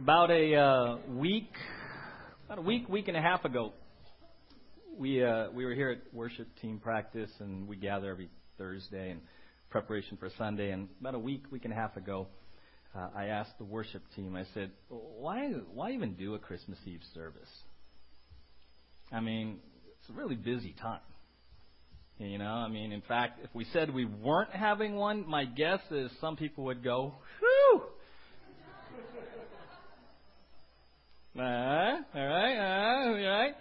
[0.00, 1.52] About a uh, week,
[2.46, 3.74] about a week, week and a half ago,
[4.96, 9.20] we uh, we were here at worship team practice, and we gather every Thursday in
[9.68, 10.70] preparation for Sunday.
[10.70, 12.28] And about a week, week and a half ago,
[12.96, 14.36] uh, I asked the worship team.
[14.36, 17.50] I said, "Why why even do a Christmas Eve service?
[19.12, 19.58] I mean,
[20.00, 21.00] it's a really busy time."
[22.16, 25.80] You know, I mean, in fact, if we said we weren't having one, my guess
[25.90, 27.82] is some people would go, whew!
[31.38, 33.54] Uh, all right, uh, all right.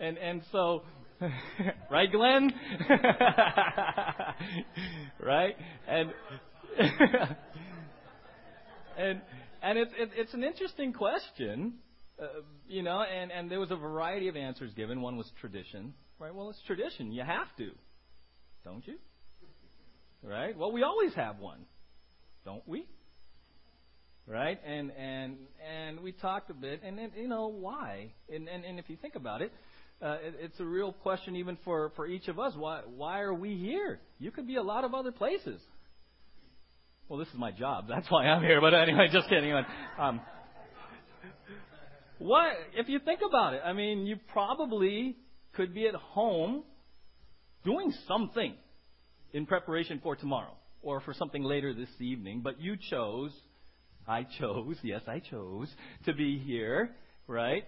[0.00, 0.82] And, and so,
[1.90, 2.52] right, Glenn?
[5.20, 5.56] right?
[5.88, 6.12] And,
[8.98, 9.20] and,
[9.62, 11.74] and it's, it, it's an interesting question,
[12.20, 12.26] uh,
[12.68, 15.00] you know, and, and there was a variety of answers given.
[15.00, 16.34] One was tradition, right?
[16.34, 17.12] Well, it's tradition.
[17.12, 17.70] You have to
[18.66, 18.96] don't you?
[20.22, 20.58] Right?
[20.58, 21.60] Well, we always have one,
[22.44, 22.84] don't we?
[24.26, 24.58] Right?
[24.66, 25.36] And and
[25.72, 28.12] and we talked a bit, and, and you know why?
[28.32, 29.52] And, and and if you think about it,
[30.02, 32.52] uh, it, it's a real question even for for each of us.
[32.56, 34.00] Why why are we here?
[34.18, 35.60] You could be a lot of other places.
[37.08, 37.86] Well, this is my job.
[37.88, 38.60] That's why I'm here.
[38.60, 39.52] But anyway, just kidding.
[39.98, 40.20] Um,
[42.18, 43.62] what if you think about it?
[43.64, 45.16] I mean, you probably
[45.54, 46.64] could be at home
[47.64, 48.54] doing something
[49.32, 53.32] in preparation for tomorrow or for something later this evening, but you chose,
[54.08, 55.68] I chose, yes, I chose
[56.04, 56.90] to be here,
[57.26, 57.64] right?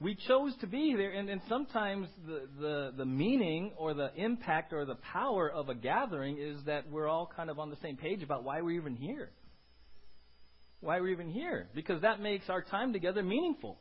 [0.00, 4.72] We chose to be there, and, and sometimes the, the, the meaning or the impact
[4.72, 7.96] or the power of a gathering is that we're all kind of on the same
[7.96, 9.30] page about why we're even here.
[10.80, 11.68] Why we're even here.
[11.74, 13.78] Because that makes our time together meaningful.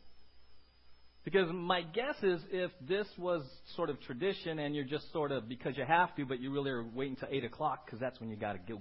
[1.23, 3.44] Because my guess is if this was
[3.75, 6.72] sort of tradition and you're just sort of because you have to, but you really
[6.72, 8.80] are waiting till eight o'clock because that's when you got to go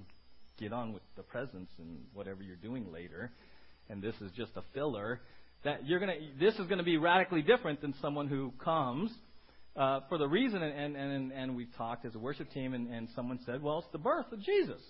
[0.59, 3.31] get on with the presents and whatever you're doing later,
[3.89, 5.21] and this is just a filler.
[5.65, 9.11] That you're gonna, this is going to be radically different than someone who comes
[9.77, 13.09] uh, for the reason, and and and we talked as a worship team, and, and
[13.15, 14.81] someone said, well, it's the birth of Jesus.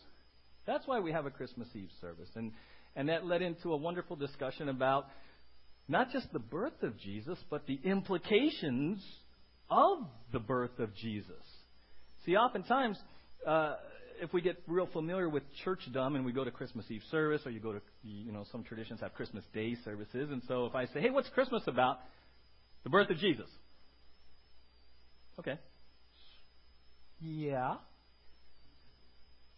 [0.66, 2.52] That's why we have a Christmas Eve service, and
[2.94, 5.06] and that led into a wonderful discussion about
[5.88, 9.02] not just the birth of Jesus, but the implications
[9.70, 9.98] of
[10.32, 11.44] the birth of Jesus.
[12.24, 12.98] See, oftentimes,
[13.46, 13.76] uh,
[14.20, 17.50] if we get real familiar with churchdom and we go to Christmas Eve service, or
[17.50, 20.86] you go to, you know, some traditions have Christmas Day services, and so if I
[20.86, 21.98] say, hey, what's Christmas about?
[22.84, 23.48] The birth of Jesus.
[25.38, 25.58] Okay.
[27.20, 27.76] Yeah.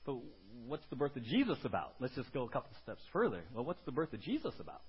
[0.04, 0.16] But
[0.66, 1.94] what's the birth of Jesus about?
[2.00, 3.42] Let's just go a couple steps further.
[3.54, 4.82] Well, what's the birth of Jesus about?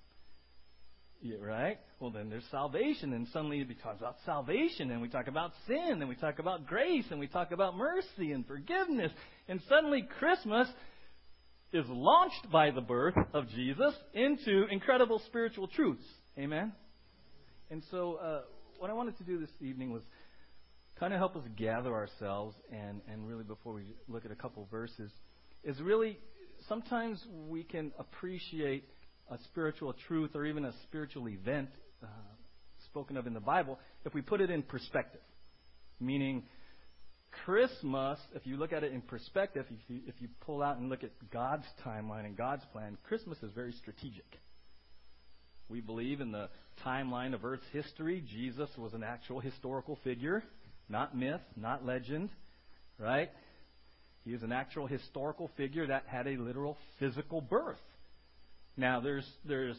[1.21, 1.77] Yeah, right?
[1.99, 5.97] Well, then there's salvation, and suddenly we talk about salvation, and we talk about sin,
[5.99, 9.11] and we talk about grace, and we talk about mercy and forgiveness,
[9.49, 10.69] and suddenly Christmas
[11.73, 16.05] is launched by the birth of Jesus into incredible spiritual truths.
[16.37, 16.71] Amen?
[17.69, 18.41] And so, uh,
[18.79, 20.03] what I wanted to do this evening was
[20.97, 24.65] kind of help us gather ourselves, and, and really before we look at a couple
[24.71, 25.11] verses,
[25.65, 26.17] is really
[26.69, 28.85] sometimes we can appreciate
[29.31, 31.69] a spiritual truth or even a spiritual event
[32.03, 32.07] uh,
[32.85, 35.21] spoken of in the Bible if we put it in perspective.
[35.99, 36.43] Meaning,
[37.45, 40.89] Christmas, if you look at it in perspective, if you, if you pull out and
[40.89, 44.25] look at God's timeline and God's plan, Christmas is very strategic.
[45.67, 46.49] We believe in the
[46.85, 50.43] timeline of Earth's history, Jesus was an actual historical figure,
[50.87, 52.29] not myth, not legend,
[52.97, 53.29] right?
[54.25, 57.77] He is an actual historical figure that had a literal physical birth.
[58.79, 59.75] Now, there's there's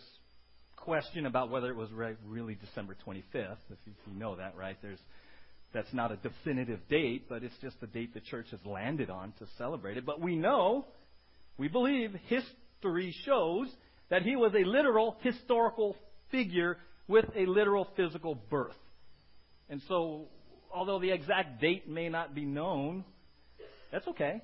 [0.76, 4.54] question about whether it was re- really December 25th, if you, if you know that,
[4.58, 4.76] right?
[4.82, 4.98] There's
[5.72, 9.32] that's not a definitive date, but it's just the date the church has landed on
[9.38, 10.04] to celebrate it.
[10.04, 10.84] But we know,
[11.56, 13.68] we believe, history shows
[14.10, 15.96] that he was a literal historical
[16.30, 16.76] figure
[17.08, 18.76] with a literal physical birth.
[19.70, 20.26] And so,
[20.74, 23.04] although the exact date may not be known,
[23.92, 24.42] that's okay.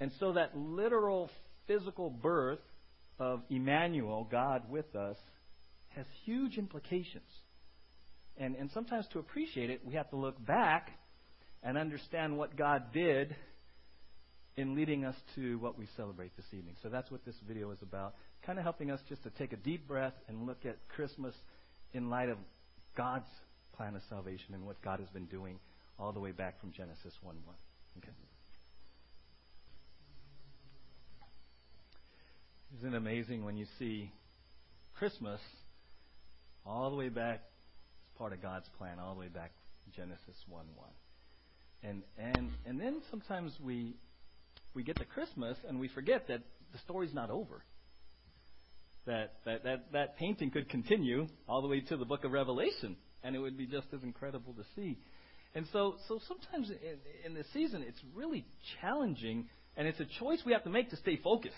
[0.00, 1.28] And so that literal
[1.66, 2.60] physical birth
[3.18, 5.16] of Emmanuel, God with us,
[5.90, 7.28] has huge implications.
[8.36, 10.90] And, and sometimes to appreciate it, we have to look back
[11.62, 13.34] and understand what God did
[14.56, 16.74] in leading us to what we celebrate this evening.
[16.82, 18.14] So that's what this video is about.
[18.44, 21.34] Kind of helping us just to take a deep breath and look at Christmas
[21.92, 22.38] in light of
[22.96, 23.28] God's
[23.76, 25.58] plan of salvation and what God has been doing
[25.98, 27.54] all the way back from Genesis 1 1.
[27.98, 28.27] Okay.
[32.76, 34.12] Isn't it amazing when you see
[34.98, 35.40] Christmas
[36.66, 39.52] all the way back as part of God's plan, all the way back
[39.96, 40.88] Genesis 1 1.
[41.82, 43.96] And, and, and then sometimes we,
[44.74, 46.42] we get to Christmas and we forget that
[46.72, 47.62] the story's not over.
[49.06, 52.96] that, that, that, that painting could continue all the way to the book of Revelation,
[53.24, 54.98] and it would be just as incredible to see.
[55.54, 58.44] And so, so sometimes in, in the season, it's really
[58.80, 61.54] challenging, and it's a choice we have to make to stay focused,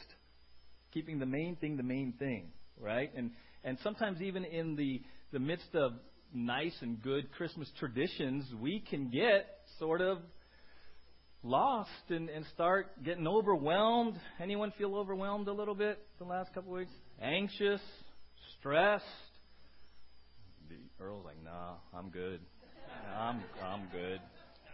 [0.93, 2.49] keeping the main thing the main thing,
[2.81, 3.11] right?
[3.17, 3.31] And
[3.65, 5.03] and sometimes even in the
[5.33, 5.93] the midst of
[6.33, 9.47] nice and good Christmas traditions, we can get
[9.79, 10.19] sort of
[11.43, 14.15] lost and, and start getting overwhelmed.
[14.41, 16.93] Anyone feel overwhelmed a little bit the last couple of weeks?
[17.21, 17.81] Anxious,
[18.59, 19.05] stressed.
[20.69, 22.41] The Earl's like, nah, I'm good.
[23.17, 24.21] I'm I'm good.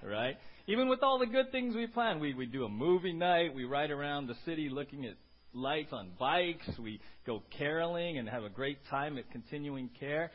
[0.05, 0.37] Right?
[0.67, 3.65] Even with all the good things we plan, we we do a movie night, we
[3.65, 5.15] ride around the city looking at
[5.57, 10.31] lights on bikes, we go caroling and have a great time at continuing care.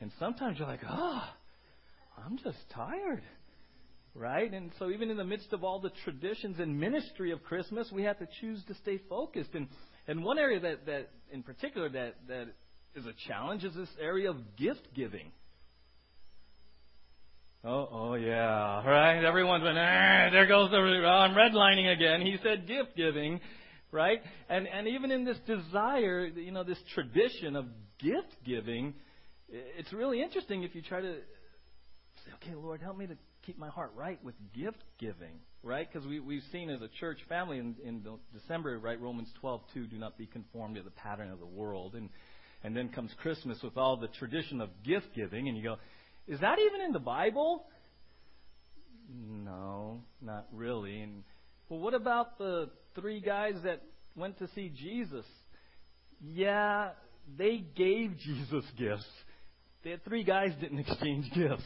[0.00, 1.22] And sometimes you're like, oh,
[2.24, 3.22] I'm just tired.
[4.14, 4.52] Right?
[4.52, 8.02] And so even in the midst of all the traditions and ministry of Christmas, we
[8.04, 9.54] have to choose to stay focused.
[9.54, 9.68] And
[10.06, 12.48] and one area that, that in particular that, that
[12.94, 15.32] is a challenge is this area of gift giving.
[17.64, 19.24] Oh, oh yeah, right?
[19.24, 22.20] Everyone's been, ah, there goes the, oh, I'm redlining again.
[22.20, 23.40] He said gift giving,
[23.94, 24.20] right?
[24.48, 27.66] And, and even in this desire, you know, this tradition of
[28.00, 28.92] gift giving,
[29.48, 31.14] it's really interesting if you try to
[32.26, 35.88] say, okay, Lord, help me to keep my heart right with gift giving, right?
[35.90, 39.86] Because we, we've seen as a church family in, in December, right, Romans 12, 2,
[39.86, 41.94] do not be conformed to the pattern of the world.
[41.94, 42.10] And,
[42.64, 45.76] and then comes Christmas with all the tradition of gift giving, and you go,
[46.26, 47.66] is that even in the Bible?
[49.08, 51.00] No, not really.
[51.00, 51.22] And
[51.68, 53.82] well, what about the three guys that
[54.16, 55.26] went to see Jesus?
[56.20, 56.90] Yeah,
[57.38, 59.06] they gave Jesus gifts.
[59.82, 61.62] The three guys didn't exchange gifts.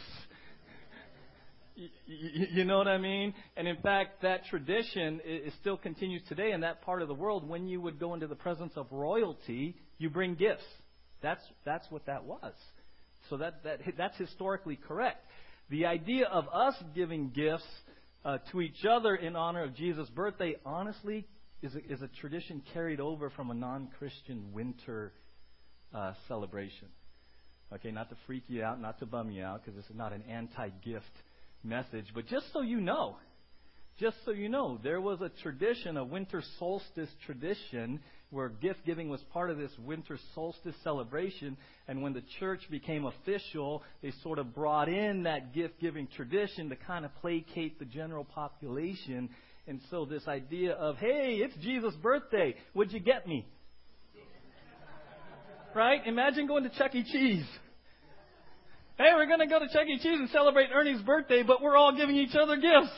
[2.06, 3.32] You know what I mean?
[3.56, 7.48] And in fact, that tradition is still continues today in that part of the world.
[7.48, 10.64] When you would go into the presence of royalty, you bring gifts.
[11.22, 12.54] That's that's what that was.
[13.30, 15.24] So that, that that's historically correct.
[15.70, 17.62] The idea of us giving gifts
[18.28, 21.26] uh, to each other in honor of Jesus' birthday, honestly,
[21.62, 25.14] is a, is a tradition carried over from a non-Christian winter
[25.94, 26.88] uh, celebration.
[27.72, 30.12] Okay, not to freak you out, not to bum you out, because this is not
[30.12, 31.04] an anti-gift
[31.64, 33.16] message, but just so you know,
[33.98, 37.98] just so you know, there was a tradition, a winter solstice tradition,
[38.30, 41.56] where gift giving was part of this winter solstice celebration.
[41.86, 46.68] And when the church became official, they sort of brought in that gift giving tradition
[46.68, 49.30] to kind of placate the general population.
[49.66, 53.46] And so, this idea of, hey, it's Jesus' birthday, would you get me?
[55.74, 56.00] right?
[56.06, 57.04] Imagine going to Chuck E.
[57.04, 57.46] Cheese.
[58.96, 59.98] Hey, we're going to go to Chuck E.
[59.98, 62.92] Cheese and celebrate Ernie's birthday, but we're all giving each other gifts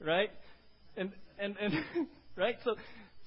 [0.00, 0.30] right?
[0.96, 1.74] And and and
[2.40, 2.56] right?
[2.64, 2.74] So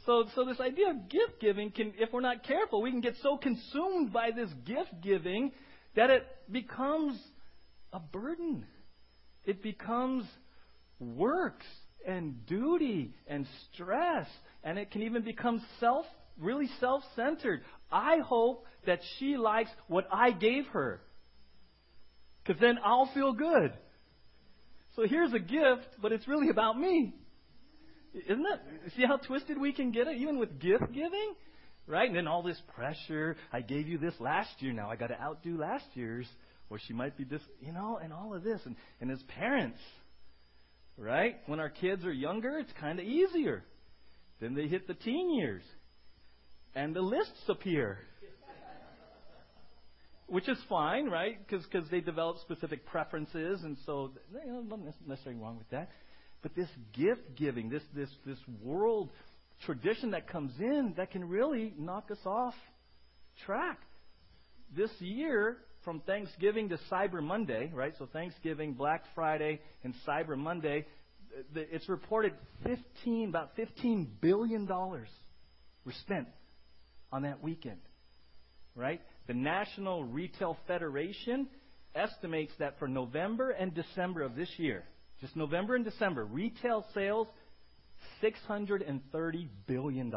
[0.06, 3.13] so so this idea of gift giving can if we're not careful, we can get
[3.21, 5.51] so consumed by this gift giving
[5.95, 7.18] that it becomes
[7.94, 8.65] a burden.
[9.45, 10.25] It becomes
[11.00, 11.65] works
[12.06, 14.27] and duty and stress
[14.63, 16.06] and it can even become self
[16.39, 17.62] really self-centered.
[17.92, 21.00] I hope that she likes what I gave her.
[22.45, 23.71] Cuz then I'll feel good.
[24.95, 27.13] So here's a gift, but it's really about me.
[28.13, 28.62] Isn't that?
[28.95, 31.33] See how twisted we can get it, even with gift giving?
[31.88, 32.07] Right?
[32.07, 33.35] And then all this pressure.
[33.52, 34.73] I gave you this last year.
[34.73, 36.28] Now I got to outdo last year's.
[36.69, 38.61] Or she might be this, you know, and all of this.
[38.66, 39.80] And, and as parents,
[40.97, 41.35] right?
[41.45, 43.64] When our kids are younger, it's kind of easier.
[44.40, 45.64] Then they hit the teen years.
[46.73, 47.99] And the lists appear
[50.28, 51.37] which is fine, right?
[51.47, 54.11] Because they develop specific preferences, and so
[54.45, 55.90] you know, nothing necessarily wrong with that.
[56.44, 59.09] But this gift giving, this this this world
[59.66, 62.54] tradition that comes in, that can really knock us off
[63.45, 63.80] track.
[64.76, 67.94] This year, from Thanksgiving to Cyber Monday, right?
[67.97, 70.85] So Thanksgiving, Black Friday, and Cyber Monday,
[71.56, 72.33] it's reported
[72.64, 75.07] 15 about 15 billion dollars
[75.85, 76.28] were spent
[77.12, 77.80] on that weekend,
[78.76, 79.02] right?
[79.28, 81.47] The National Retail Federation
[81.95, 84.83] estimates that for November and December of this year,
[85.23, 87.30] just November and December, retail sales
[88.21, 90.13] $630 billion.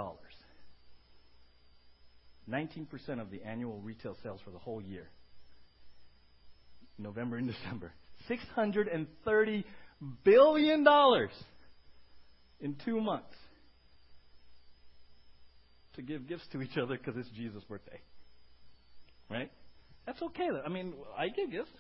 [2.51, 5.09] 19% of the annual retail sales for the whole year.
[6.99, 7.93] November and December.
[8.29, 9.65] $630
[10.25, 10.87] billion
[12.59, 13.37] in two months
[15.95, 18.01] to give gifts to each other because it's Jesus' birthday.
[19.31, 19.53] Right?
[20.05, 20.49] That's okay.
[20.65, 21.71] I mean, I give gifts.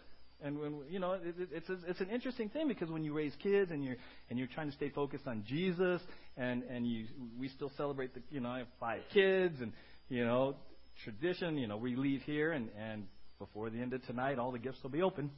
[0.42, 3.32] And when you know, it, it, it's it's an interesting thing because when you raise
[3.42, 3.96] kids and you're
[4.28, 6.00] and you're trying to stay focused on Jesus,
[6.36, 7.06] and and you
[7.38, 9.72] we still celebrate the you know I have five kids and
[10.08, 10.56] you know
[11.04, 11.56] tradition.
[11.56, 13.06] You know we leave here and and
[13.38, 15.30] before the end of tonight, all the gifts will be open,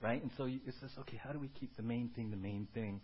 [0.00, 0.22] right?
[0.22, 2.68] And so you, it says, okay, how do we keep the main thing the main
[2.74, 3.00] thing?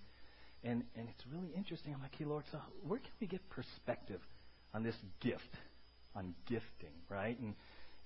[0.64, 1.95] And and it's really interesting.
[1.95, 4.21] I'm like, hey Lord, so where can we get perspective
[4.75, 5.57] on this gift,
[6.17, 7.38] on gifting, right?
[7.38, 7.55] And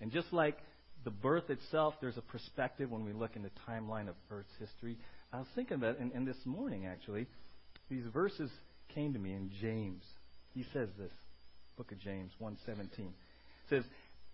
[0.02, 0.58] and just like
[1.04, 4.96] the birth itself, there's a perspective when we look in the timeline of Earth's history.
[5.32, 7.26] I was thinking about it, and, and this morning actually,
[7.90, 8.50] these verses
[8.94, 10.02] came to me in James.
[10.54, 11.12] He says this,
[11.76, 12.88] book of James 1:17.
[12.98, 13.12] It
[13.70, 13.84] says,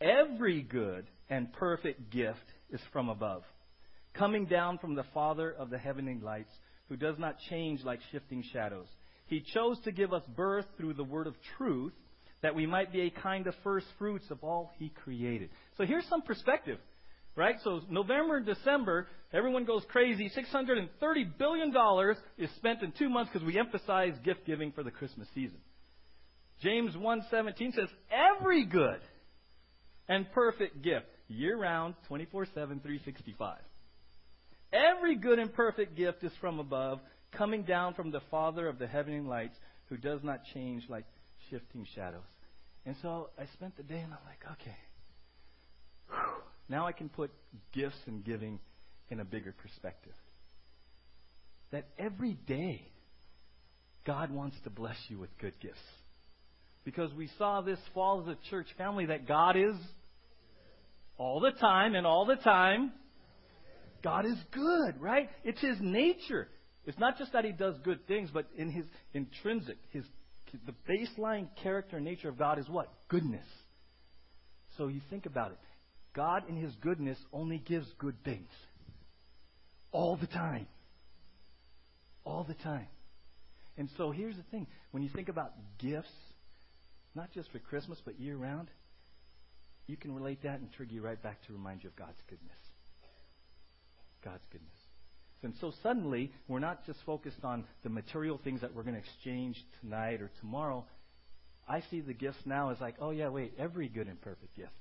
[0.01, 2.39] "Every good and perfect gift
[2.71, 3.45] is from above,
[4.15, 6.53] coming down from the Father of the heavenly lights,
[6.89, 8.89] who does not change like shifting shadows.
[9.27, 11.95] He chose to give us birth through the word of truth."
[12.43, 15.51] That we might be a kind of first fruits of all He created.
[15.77, 16.79] So here's some perspective,
[17.37, 17.57] right?
[17.65, 20.31] So November and December, everyone goes crazy.
[20.31, 21.75] $630 billion
[22.39, 25.59] is spent in two months because we emphasize gift giving for the Christmas season.
[26.63, 29.01] James 1.17 says, every good
[30.09, 33.59] and perfect gift, year-round, 24-7, 365.
[34.73, 37.01] Every good and perfect gift is from above,
[37.33, 39.57] coming down from the Father of the heavenly lights,
[39.89, 41.05] who does not change like
[41.51, 42.23] shifting shadows.
[42.87, 44.77] And so I spent the day and I'm like, okay,
[46.09, 47.31] whew, now I can put
[47.73, 48.59] gifts and giving
[49.11, 50.15] in a bigger perspective.
[51.71, 52.83] That every day,
[54.07, 55.79] God wants to bless you with good gifts.
[56.85, 59.75] Because we saw this fall as a church family that God is
[61.19, 62.93] all the time and all the time.
[64.03, 65.29] God is good, right?
[65.45, 66.49] It's His nature.
[66.87, 70.05] It's not just that He does good things, but in His intrinsic, His
[70.53, 72.93] the baseline character and nature of God is what?
[73.09, 73.47] Goodness.
[74.77, 75.59] So you think about it.
[76.15, 78.51] God, in His goodness, only gives good things.
[79.93, 80.67] All the time.
[82.25, 82.89] All the time.
[83.77, 84.67] And so here's the thing.
[84.91, 86.09] When you think about gifts,
[87.15, 88.69] not just for Christmas, but year round,
[89.87, 92.59] you can relate that and trigger you right back to remind you of God's goodness.
[94.25, 94.88] God's goodness.
[95.43, 99.01] And so suddenly, we're not just focused on the material things that we're going to
[99.01, 100.85] exchange tonight or tomorrow.
[101.69, 104.73] I see the gifts now as like, oh, yeah, wait, every good and perfect gift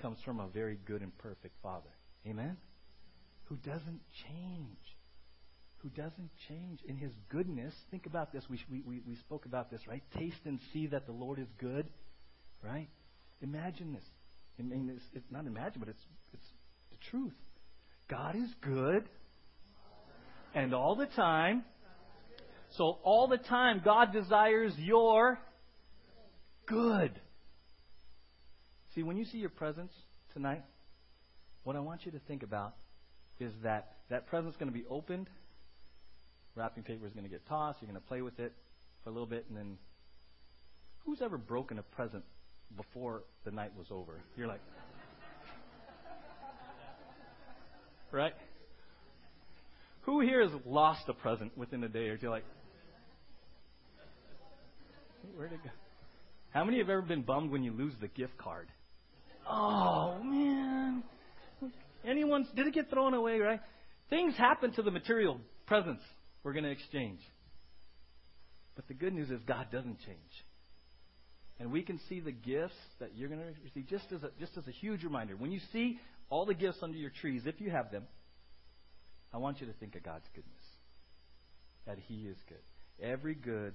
[0.00, 1.88] comes from a very good and perfect Father.
[2.26, 2.56] Amen?
[3.44, 4.78] Who doesn't change.
[5.78, 7.72] Who doesn't change in his goodness.
[7.90, 8.44] Think about this.
[8.50, 10.02] We, we, we spoke about this, right?
[10.18, 11.86] Taste and see that the Lord is good,
[12.62, 12.88] right?
[13.40, 14.04] Imagine this.
[14.58, 16.46] I mean, it's, it's not imagine, but it's, it's
[16.90, 17.34] the truth.
[18.08, 19.08] God is good.
[20.54, 21.64] And all the time.
[22.76, 25.38] So all the time, God desires your
[26.66, 27.18] good.
[28.94, 29.94] See, when you see your presents
[30.32, 30.62] tonight,
[31.64, 32.74] what I want you to think about
[33.38, 35.28] is that that present's going to be opened.
[36.54, 37.78] Wrapping paper is going to get tossed.
[37.82, 38.52] You're going to play with it
[39.04, 39.76] for a little bit, and then
[41.04, 42.24] who's ever broken a present
[42.76, 44.20] before the night was over?
[44.36, 44.60] You're like,
[48.12, 48.34] right?
[50.02, 52.30] Who here has lost a present within a day or two?
[52.30, 52.44] Like,
[55.36, 55.70] where'd it go?
[56.50, 58.68] How many have ever been bummed when you lose the gift card?
[59.48, 61.02] Oh man!
[62.06, 62.46] Anyone?
[62.54, 63.38] Did it get thrown away?
[63.38, 63.60] Right?
[64.08, 66.02] Things happen to the material presents
[66.44, 67.18] we're going to exchange.
[68.76, 70.44] But the good news is God doesn't change.
[71.58, 74.56] And we can see the gifts that you're going to receive just as a, just
[74.56, 75.34] as a huge reminder.
[75.34, 75.98] When you see
[76.28, 78.04] all the gifts under your trees, if you have them,
[79.32, 80.54] I want you to think of God's goodness.
[81.86, 82.58] That He is good.
[83.00, 83.74] Every good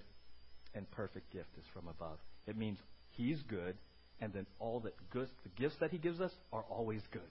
[0.73, 2.17] and perfect gift is from above.
[2.47, 2.77] It means
[3.11, 3.75] He's good,
[4.19, 7.21] and then all the, good, the gifts that He gives us are always good.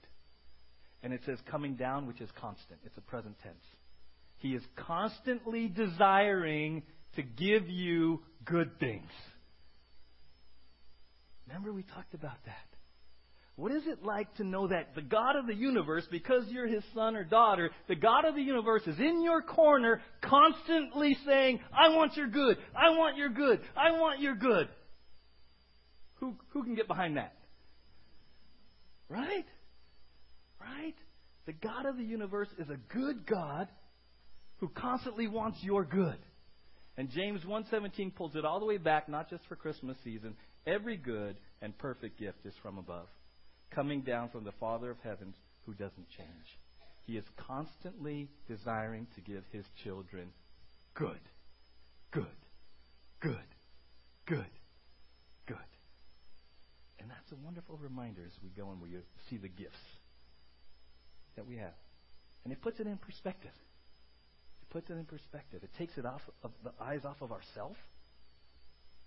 [1.03, 2.79] And it says coming down, which is constant.
[2.85, 3.63] It's a present tense.
[4.37, 6.83] He is constantly desiring
[7.15, 9.09] to give you good things.
[11.47, 12.70] Remember, we talked about that.
[13.61, 16.83] What is it like to know that the God of the universe, because you're his
[16.95, 21.95] son or daughter, the God of the universe is in your corner constantly saying, I
[21.95, 24.67] want your good, I want your good, I want your good.
[26.15, 27.35] Who, who can get behind that?
[29.07, 29.45] Right?
[30.59, 30.95] Right?
[31.45, 33.67] The God of the universe is a good God
[34.57, 36.17] who constantly wants your good.
[36.97, 40.35] And James 1:17 pulls it all the way back not just for Christmas season.
[40.65, 43.07] Every good and perfect gift is from above
[43.75, 45.35] coming down from the Father of heavens
[45.65, 46.59] who doesn't change.
[47.05, 50.29] He is constantly desiring to give his children
[50.95, 51.19] good,
[52.11, 52.25] good,
[53.21, 53.37] good,
[54.27, 54.45] good,
[55.47, 55.57] good.
[56.99, 58.89] And that's a wonderful reminder as we go and we
[59.29, 59.97] see the gifts.
[61.35, 61.73] that we have.
[62.43, 63.51] And it puts it in perspective.
[64.61, 65.63] It puts it in perspective.
[65.63, 67.77] It takes it off of the eyes off of ourself,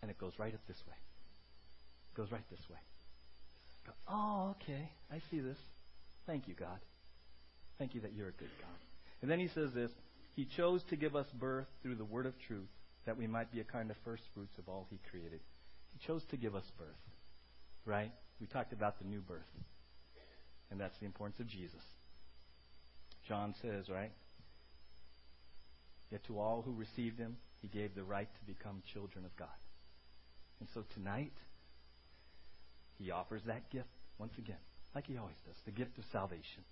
[0.02, 0.96] and it goes right up this way.
[2.12, 2.78] It goes right this way.
[4.08, 4.90] Oh, okay.
[5.10, 5.58] I see this.
[6.26, 6.78] Thank you, God.
[7.78, 8.78] Thank you that you're a good God.
[9.22, 9.90] And then he says this
[10.36, 12.68] He chose to give us birth through the word of truth,
[13.06, 15.40] that we might be a kind of first fruits of all he created.
[15.92, 16.88] He chose to give us birth.
[17.84, 18.12] Right?
[18.40, 19.42] We talked about the new birth.
[20.70, 21.82] And that's the importance of Jesus.
[23.28, 24.12] John says, right?
[26.10, 29.48] Yet to all who received him, he gave the right to become children of God.
[30.60, 31.32] And so tonight,
[32.98, 34.56] he offers that gift once again,
[34.94, 36.64] like he always does, the gift of salvation.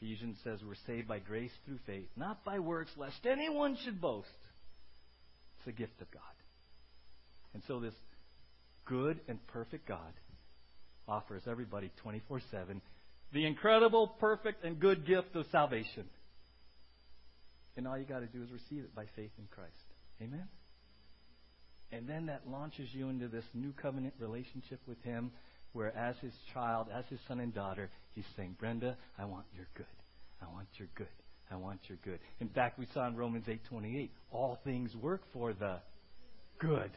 [0.00, 4.28] Ephesians says we're saved by grace through faith, not by works, lest anyone should boast.
[5.58, 6.22] It's a gift of God.
[7.52, 7.94] And so this
[8.86, 10.12] good and perfect God
[11.06, 12.80] offers everybody 24 7
[13.32, 16.04] the incredible, perfect, and good gift of salvation.
[17.76, 19.70] And all you got to do is receive it by faith in Christ.
[20.20, 20.48] Amen?
[21.92, 25.32] And then that launches you into this new covenant relationship with Him,
[25.72, 29.66] where as His child, as His son and daughter, He's saying, Brenda, I want your
[29.74, 29.86] good.
[30.40, 31.08] I want your good.
[31.50, 32.20] I want your good.
[32.38, 35.80] In fact, we saw in Romans 8:28, all things work for the
[36.60, 36.90] good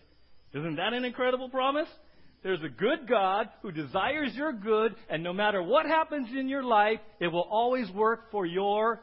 [0.54, 1.88] isn't that an incredible promise?
[2.44, 6.64] There's a good God who desires your good, and no matter what happens in your
[6.64, 9.02] life, it will always work for your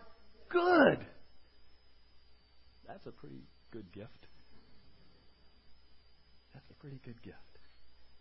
[0.49, 0.99] good.
[2.87, 3.43] That's a pretty
[3.73, 4.11] good gift.
[6.71, 7.37] A pretty good gift.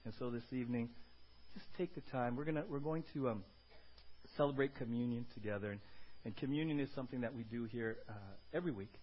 [0.06, 0.89] And so this evening,
[1.53, 2.36] just take the time.
[2.36, 3.44] We're gonna we're going to um,
[4.38, 5.79] celebrate communion together, and,
[6.25, 8.13] and communion is something that we do here uh,
[8.53, 8.94] every week.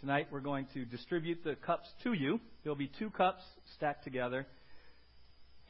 [0.00, 2.40] Tonight we're going to distribute the cups to you.
[2.62, 3.42] There'll be two cups
[3.76, 4.46] stacked together.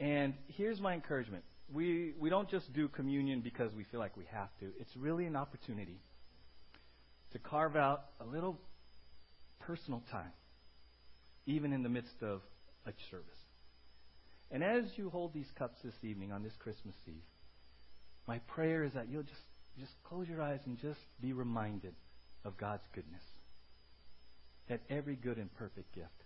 [0.00, 1.44] And here's my encouragement.
[1.72, 4.66] We, we don't just do communion because we feel like we have to.
[4.80, 6.00] It's really an opportunity
[7.32, 8.60] to carve out a little
[9.60, 10.32] personal time,
[11.46, 12.40] even in the midst of
[12.86, 13.38] a service.
[14.50, 17.14] And as you hold these cups this evening on this Christmas Eve,
[18.28, 19.40] my prayer is that you'll just,
[19.78, 21.94] just close your eyes and just be reminded
[22.44, 23.22] of God's goodness
[24.68, 26.24] that every good and perfect gift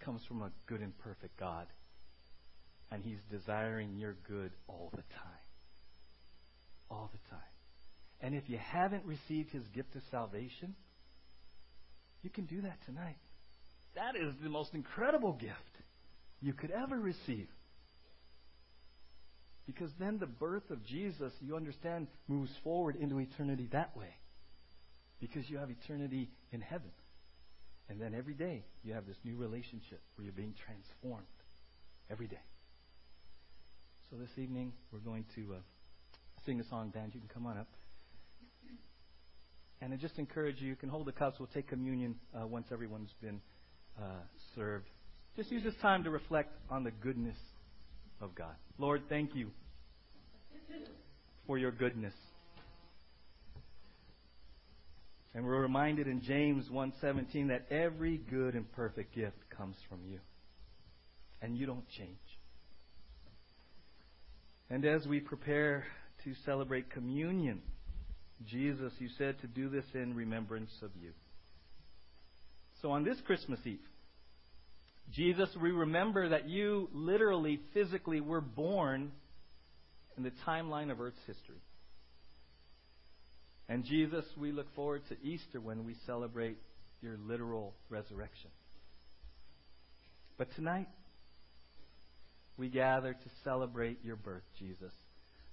[0.00, 1.66] comes from a good and perfect God.
[2.90, 5.44] And He's desiring your good all the time.
[6.90, 7.40] All the time.
[8.20, 10.74] And if you haven't received His gift of salvation,
[12.22, 13.16] you can do that tonight.
[13.94, 15.54] That is the most incredible gift
[16.40, 17.48] you could ever receive.
[19.66, 24.14] Because then the birth of Jesus, you understand, moves forward into eternity that way.
[25.20, 26.90] Because you have eternity in heaven.
[27.88, 31.26] And then every day you have this new relationship where you're being transformed.
[32.10, 32.40] Every day.
[34.10, 35.56] So this evening we're going to uh,
[36.44, 36.90] sing a song.
[36.90, 37.68] Band, you can come on up.
[39.80, 41.38] And I just encourage you, you can hold the cups.
[41.38, 43.40] We'll take communion uh, once everyone's been
[43.96, 44.22] uh,
[44.56, 44.88] served.
[45.36, 47.36] Just use this time to reflect on the goodness
[48.20, 48.54] of God.
[48.78, 49.50] Lord, thank you
[51.46, 52.14] for your goodness.
[55.34, 60.20] And we're reminded in James 1:17 that every good and perfect gift comes from you.
[61.40, 62.18] And you don't change.
[64.68, 65.86] And as we prepare
[66.24, 67.62] to celebrate communion,
[68.46, 71.12] Jesus, you said to do this in remembrance of you.
[72.82, 73.86] So on this Christmas Eve,
[75.12, 79.10] Jesus, we remember that you literally, physically were born
[80.16, 81.60] in the timeline of Earth's history.
[83.68, 86.58] And Jesus, we look forward to Easter when we celebrate
[87.02, 88.50] your literal resurrection.
[90.38, 90.88] But tonight,
[92.56, 94.92] we gather to celebrate your birth, Jesus.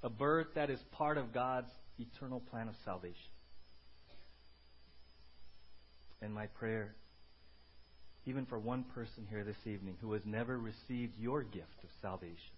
[0.04, 3.32] A birth that is part of God's eternal plan of salvation.
[6.22, 6.96] And my prayer,
[8.28, 12.56] even for one person here this evening who has never received your gift of salvation,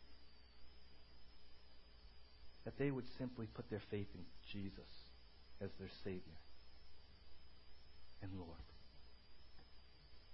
[2.65, 4.89] that they would simply put their faith in Jesus
[5.61, 6.39] as their Savior
[8.23, 8.49] and Lord.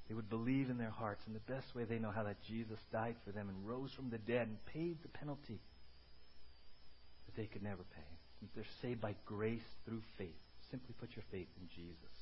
[0.07, 2.79] They would believe in their hearts in the best way they know how that Jesus
[2.93, 5.59] died for them and rose from the dead and paid the penalty
[7.25, 8.11] that they could never pay.
[8.39, 10.39] And they're saved by grace through faith.
[10.71, 12.15] Simply put your faith in Jesus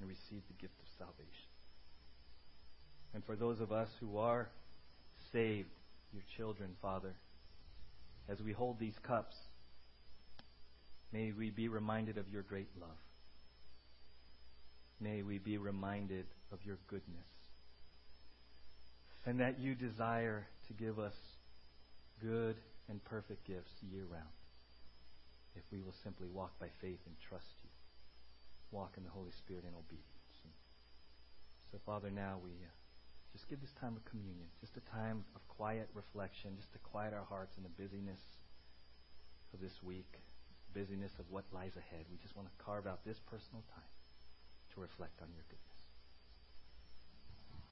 [0.00, 1.53] and receive the gift of salvation.
[3.14, 4.48] And for those of us who are
[5.32, 5.68] saved,
[6.12, 7.14] your children, Father,
[8.28, 9.36] as we hold these cups,
[11.14, 12.98] May we be reminded of your great love.
[15.00, 17.30] May we be reminded of your goodness.
[19.24, 21.14] And that you desire to give us
[22.20, 22.56] good
[22.88, 24.34] and perfect gifts year round.
[25.54, 27.70] if we will simply walk by faith and trust you,
[28.72, 30.10] walk in the Holy Spirit in obedience.
[31.70, 32.83] So, Father, now we uh,
[33.34, 37.12] just give this time of communion, just a time of quiet reflection, just to quiet
[37.12, 38.22] our hearts in the busyness
[39.52, 40.22] of this week,
[40.72, 42.06] busyness of what lies ahead.
[42.10, 43.90] We just want to carve out this personal time
[44.74, 45.73] to reflect on your goodness.